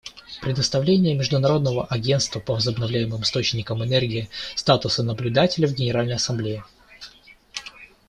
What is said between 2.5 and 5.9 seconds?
возобновляемым источникам энергии статуса наблюдателя в